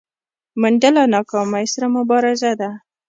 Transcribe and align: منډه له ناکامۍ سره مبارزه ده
منډه 0.61 0.89
له 0.97 1.03
ناکامۍ 1.13 1.65
سره 1.73 1.87
مبارزه 1.97 2.51
ده 2.59 2.69